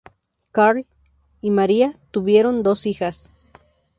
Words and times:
Karl 0.51 0.87
y 1.41 1.51
María 1.51 1.95
tuvieron 2.09 2.63
dos 2.63 2.87
hijas. 2.87 3.31